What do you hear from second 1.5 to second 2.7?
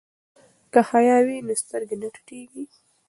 سترګې نه ټیټیږي.